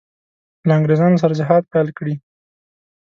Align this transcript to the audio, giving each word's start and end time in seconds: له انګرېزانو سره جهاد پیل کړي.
له 0.67 0.73
انګرېزانو 0.77 1.21
سره 1.23 1.37
جهاد 1.39 1.63
پیل 1.71 1.87
کړي. 1.97 2.15